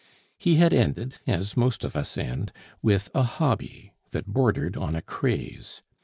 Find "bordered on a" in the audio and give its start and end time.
4.25-5.01